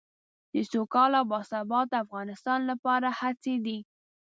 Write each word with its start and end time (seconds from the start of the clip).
د 0.53 0.55
سوکاله 0.71 1.17
او 1.21 1.27
باسواده 1.31 1.95
افغانستان 2.05 2.59
لپاره 2.71 3.07
هڅې 3.19 3.55
دي. 3.65 3.77